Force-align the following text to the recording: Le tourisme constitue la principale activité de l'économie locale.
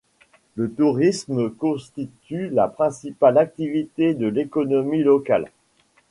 Le 0.55 0.71
tourisme 0.71 1.51
constitue 1.51 2.49
la 2.49 2.67
principale 2.67 3.37
activité 3.37 4.15
de 4.15 4.25
l'économie 4.25 5.03
locale. 5.03 5.51